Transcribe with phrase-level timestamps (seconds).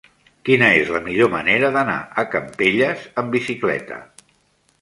[0.47, 4.01] Quina és la millor manera d'anar a Campelles amb bicicleta?